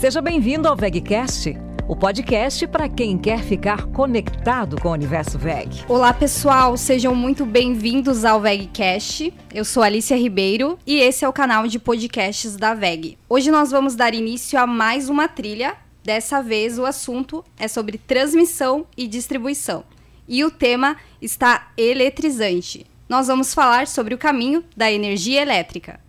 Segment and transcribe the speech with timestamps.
[0.00, 1.54] Seja bem-vindo ao VegCast,
[1.86, 5.84] o podcast para quem quer ficar conectado com o universo VEG.
[5.86, 9.30] Olá, pessoal, sejam muito bem-vindos ao VegCast.
[9.52, 13.18] Eu sou Alicia Ribeiro e esse é o canal de podcasts da VEG.
[13.28, 15.76] Hoje nós vamos dar início a mais uma trilha.
[16.02, 19.84] Dessa vez o assunto é sobre transmissão e distribuição.
[20.26, 22.86] E o tema está eletrizante.
[23.06, 26.00] Nós vamos falar sobre o caminho da energia elétrica.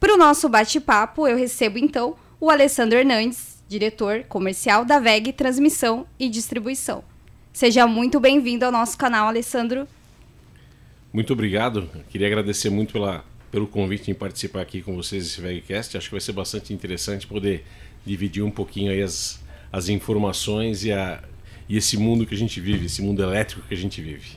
[0.00, 6.06] Para o nosso bate-papo, eu recebo então o Alessandro Hernandes, diretor comercial da VEG Transmissão
[6.18, 7.02] e Distribuição.
[7.52, 9.88] Seja muito bem-vindo ao nosso canal, Alessandro.
[11.12, 11.88] Muito obrigado.
[12.10, 15.96] Queria agradecer muito pela, pelo convite em participar aqui com vocês desse VEGcast.
[15.96, 17.64] Acho que vai ser bastante interessante poder
[18.04, 21.22] dividir um pouquinho aí as, as informações e, a,
[21.66, 24.36] e esse mundo que a gente vive, esse mundo elétrico que a gente vive.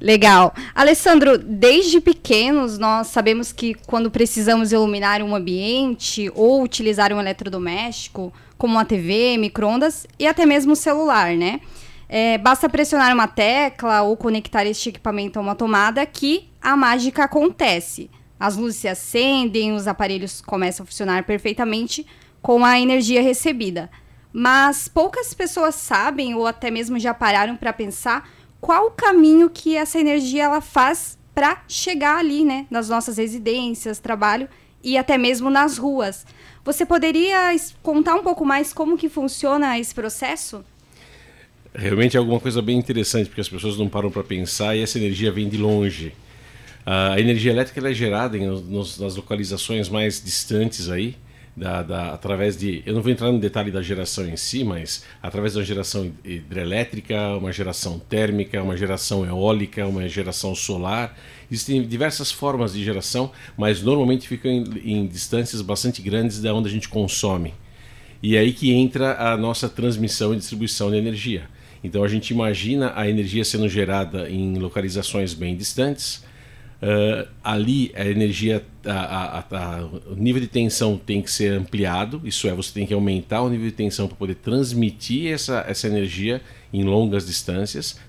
[0.00, 0.54] Legal.
[0.74, 8.32] Alessandro, desde pequenos nós sabemos que quando precisamos iluminar um ambiente ou utilizar um eletrodoméstico,
[8.56, 11.60] como uma TV, microondas e até mesmo o celular, né?
[12.08, 17.24] É, basta pressionar uma tecla ou conectar este equipamento a uma tomada que a mágica
[17.24, 18.10] acontece.
[18.38, 22.06] As luzes se acendem, os aparelhos começam a funcionar perfeitamente
[22.42, 23.90] com a energia recebida.
[24.32, 28.28] Mas poucas pessoas sabem ou até mesmo já pararam para pensar
[28.60, 33.98] qual o caminho que essa energia ela faz para chegar ali, né, nas nossas residências,
[33.98, 34.48] trabalho
[34.82, 36.26] e até mesmo nas ruas.
[36.64, 40.64] Você poderia contar um pouco mais como que funciona esse processo?
[41.74, 44.98] Realmente é alguma coisa bem interessante, porque as pessoas não param para pensar e essa
[44.98, 46.12] energia vem de longe.
[46.84, 51.16] A energia elétrica é gerada em, nos, nas localizações mais distantes aí,
[51.60, 52.82] da, da, através de.
[52.86, 57.36] Eu não vou entrar no detalhe da geração em si, mas através da geração hidrelétrica,
[57.36, 61.14] uma geração térmica, uma geração eólica, uma geração solar.
[61.52, 66.68] Existem diversas formas de geração, mas normalmente ficam em, em distâncias bastante grandes da onde
[66.68, 67.52] a gente consome.
[68.22, 71.42] E é aí que entra a nossa transmissão e distribuição de energia.
[71.84, 76.24] Então a gente imagina a energia sendo gerada em localizações bem distantes
[76.82, 82.22] Uh, ali a energia, a, a, a, o nível de tensão tem que ser ampliado,
[82.24, 85.86] isso é, você tem que aumentar o nível de tensão para poder transmitir essa, essa
[85.86, 86.40] energia
[86.72, 88.00] em longas distâncias,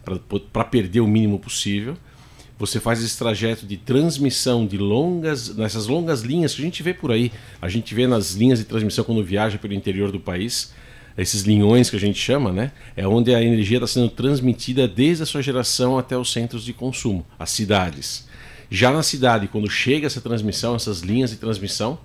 [0.53, 1.97] para perder o mínimo possível.
[2.57, 6.93] Você faz esse trajeto de transmissão de longas, nessas longas linhas que a gente vê
[6.93, 7.29] por aí,
[7.61, 10.71] a gente vê nas linhas de transmissão quando viaja pelo interior do país,
[11.17, 12.71] esses linhões que a gente chama, né?
[12.95, 16.71] É onde a energia está sendo transmitida desde a sua geração até os centros de
[16.71, 18.29] consumo, as cidades.
[18.73, 21.99] Já na cidade, quando chega essa transmissão, essas linhas de transmissão,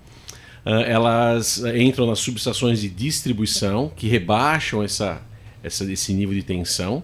[0.65, 5.21] uh, elas entram nas subestações de distribuição que rebaixam essa,
[5.63, 6.97] essa, esse nível de tensão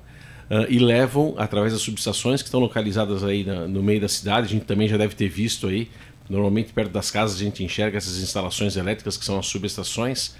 [0.51, 4.47] uh, e levam através das subestações que estão localizadas aí na, no meio da cidade.
[4.47, 5.89] A gente também já deve ter visto aí.
[6.29, 10.35] Normalmente perto das casas a gente enxerga essas instalações elétricas que são as subestações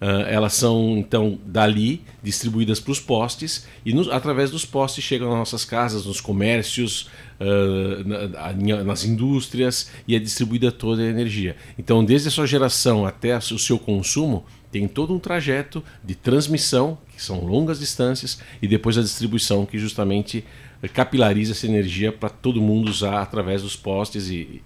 [0.00, 5.28] Uh, elas são então dali distribuídas para os postes e nos, através dos postes chegam
[5.28, 7.08] nas nossas casas, nos comércios,
[7.40, 11.56] uh, na, nas indústrias e é distribuída toda a energia.
[11.78, 16.98] Então, desde a sua geração até o seu consumo, tem todo um trajeto de transmissão,
[17.14, 20.44] que são longas distâncias, e depois a distribuição, que justamente
[20.92, 24.60] capilariza essa energia para todo mundo usar através dos postes e,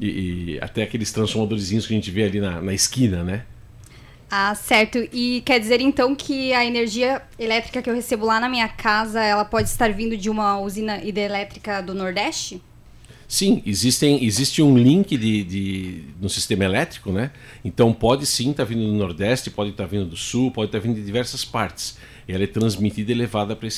[0.00, 0.06] e,
[0.54, 3.44] e até aqueles transformadorzinhos que a gente vê ali na, na esquina, né?
[4.36, 4.98] Ah, certo.
[5.12, 9.22] E quer dizer então que a energia elétrica que eu recebo lá na minha casa,
[9.22, 12.60] ela pode estar vindo de uma usina hidrelétrica do Nordeste?
[13.28, 17.30] Sim, existem, existe um link de, de, no sistema elétrico, né?
[17.64, 20.96] Então pode sim estar vindo do Nordeste, pode estar vindo do Sul, pode estar vindo
[20.96, 21.96] de diversas partes.
[22.26, 23.68] Ela é transmitida e levada para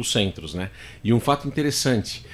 [0.00, 0.72] os centros, né?
[1.04, 2.26] E um fato interessante,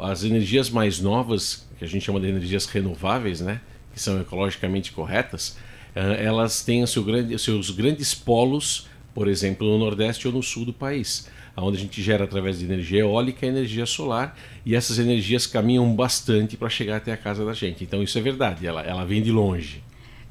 [0.00, 3.60] as energias mais novas, que a gente chama de energias renováveis, né?
[3.92, 5.58] Que são ecologicamente corretas,
[5.94, 10.72] elas têm seu grande, seus grandes polos, por exemplo, no Nordeste ou no Sul do
[10.72, 15.46] país, onde a gente gera através de energia eólica e energia solar, e essas energias
[15.46, 17.84] caminham bastante para chegar até a casa da gente.
[17.84, 19.82] Então isso é verdade, ela, ela vem de longe.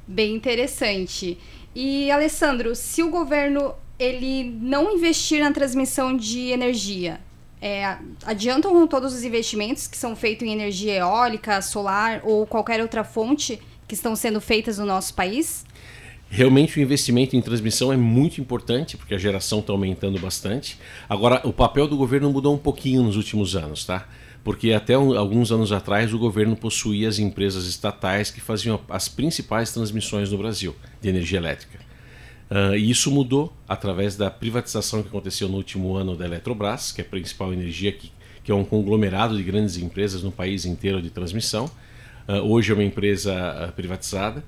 [0.08, 1.38] Bem interessante.
[1.76, 7.22] E Alessandro, se o governo ele não investir na transmissão de energia,
[7.62, 13.04] é, adiantam todos os investimentos que são feitos em energia eólica, solar ou qualquer outra
[13.04, 15.66] fonte que estão sendo feitas no nosso país?
[16.30, 20.80] Realmente o investimento em transmissão é muito importante, porque a geração está aumentando bastante.
[21.10, 24.08] Agora, o papel do governo mudou um pouquinho nos últimos anos, tá?
[24.46, 29.74] Porque até alguns anos atrás o governo possuía as empresas estatais que faziam as principais
[29.74, 31.78] transmissões no Brasil de energia elétrica.
[32.50, 37.02] Uh, e isso mudou através da privatização que aconteceu no último ano da Eletrobras, que
[37.02, 38.10] é a principal energia, que,
[38.42, 41.70] que é um conglomerado de grandes empresas no país inteiro de transmissão.
[42.28, 44.44] Uh, hoje é uma empresa uh, privatizada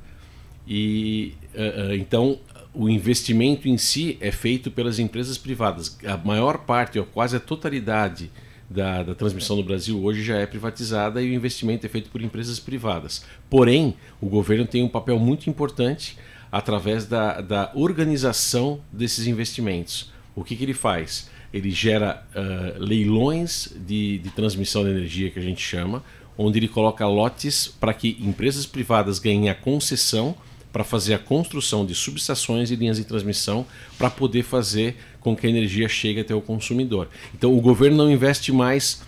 [0.68, 2.40] E uh, então
[2.74, 5.98] o investimento em si é feito pelas empresas privadas.
[6.06, 8.32] A maior parte, ou quase a totalidade
[8.70, 12.22] da, da, transmissão no Brasil hoje já é privatizada e o investimento é feito por
[12.22, 13.24] empresas privadas.
[13.50, 16.18] Porém, o governo tem um papel muito importante
[16.52, 20.12] através da, da organização desses investimentos.
[20.36, 21.30] O que, que ele faz?
[21.54, 26.04] Ele gera uh, leilões de, de transmissão de energia, que a gente chama,
[26.38, 30.36] onde ele coloca lotes para que empresas privadas ganhem a concessão
[30.74, 33.66] para fazer a construção de subestações e linhas de transmissão
[33.98, 37.08] para poder fazer com que a energia chegue até o consumidor.
[37.34, 39.04] Então o governo não investe mais,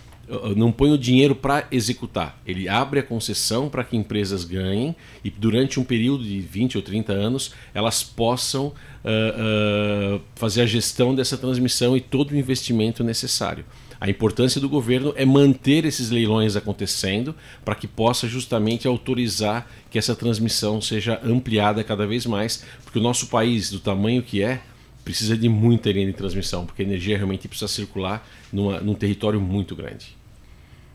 [0.56, 2.40] não põe o dinheiro para executar.
[2.46, 4.94] Ele abre a concessão para que empresas ganhem
[5.24, 10.66] e durante um período de 20 ou 30 anos elas possam uh, uh, fazer a
[10.66, 13.64] gestão dessa transmissão e todo o investimento necessário.
[14.00, 17.34] A importância do governo é manter esses leilões acontecendo
[17.64, 23.02] para que possa justamente autorizar que essa transmissão seja ampliada cada vez mais, porque o
[23.02, 24.60] nosso país, do tamanho que é,
[25.04, 29.40] precisa de muita linha de transmissão, porque a energia realmente precisa circular numa, num território
[29.40, 30.16] muito grande.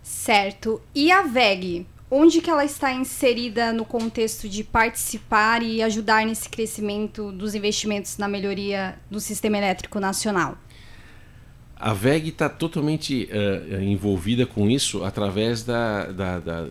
[0.03, 0.81] Certo.
[0.94, 1.86] E a VEG?
[2.13, 8.18] Onde que ela está inserida no contexto de participar e ajudar nesse crescimento dos investimentos
[8.18, 10.57] na melhoria do sistema elétrico nacional?
[11.83, 16.68] A VEG está totalmente uh, envolvida com isso através da, da, da,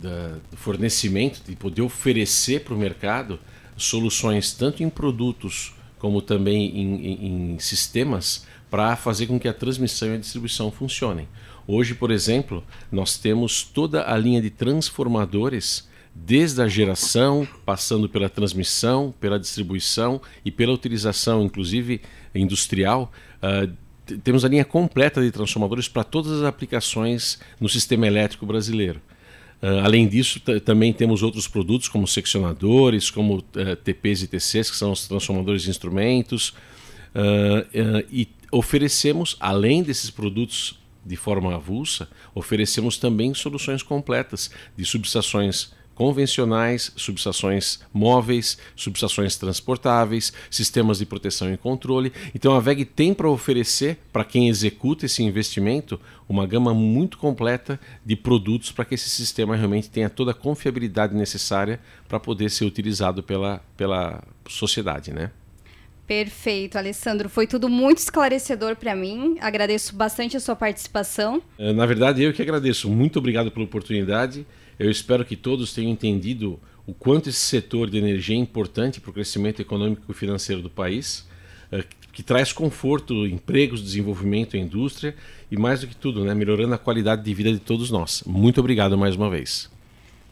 [0.00, 3.38] da, do fornecimento, de poder oferecer para o mercado
[3.76, 9.52] soluções tanto em produtos como também em, em, em sistemas para fazer com que a
[9.52, 11.28] transmissão e a distribuição funcionem.
[11.66, 18.30] Hoje, por exemplo, nós temos toda a linha de transformadores desde a geração, passando pela
[18.30, 22.00] transmissão, pela distribuição e pela utilização, inclusive
[22.34, 23.12] industrial,
[23.42, 23.70] uh,
[24.22, 29.00] temos a linha completa de transformadores para todas as aplicações no sistema elétrico brasileiro.
[29.62, 34.76] Uh, além disso, também temos outros produtos como seccionadores, como uh, TPs e TCs, que
[34.76, 42.98] são os transformadores de instrumentos, uh, e oferecemos, além desses produtos de forma avulsa, oferecemos
[42.98, 52.12] também soluções completas de subestações convencionais, subestações móveis, subestações transportáveis, sistemas de proteção e controle.
[52.34, 55.98] Então a VEG tem para oferecer para quem executa esse investimento
[56.28, 61.14] uma gama muito completa de produtos para que esse sistema realmente tenha toda a confiabilidade
[61.14, 65.30] necessária para poder ser utilizado pela, pela sociedade, né?
[66.06, 67.28] Perfeito, Alessandro.
[67.28, 69.38] Foi tudo muito esclarecedor para mim.
[69.40, 71.42] Agradeço bastante a sua participação.
[71.58, 72.88] Eh, na verdade, eu que agradeço.
[72.88, 74.46] Muito obrigado pela oportunidade.
[74.78, 79.10] Eu espero que todos tenham entendido o quanto esse setor de energia é importante para
[79.10, 81.26] o crescimento econômico e financeiro do país,
[81.72, 85.14] eh, que traz conforto, empregos, desenvolvimento à indústria
[85.50, 88.22] e, mais do que tudo, né, melhorando a qualidade de vida de todos nós.
[88.24, 89.68] Muito obrigado mais uma vez.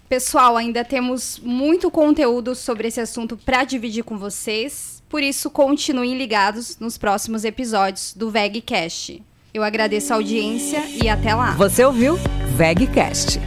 [0.09, 6.17] Pessoal, ainda temos muito conteúdo sobre esse assunto para dividir com vocês, por isso continuem
[6.17, 9.23] ligados nos próximos episódios do VegCast.
[9.53, 11.53] Eu agradeço a audiência e até lá.
[11.53, 12.17] Você ouviu
[12.57, 13.41] VegCast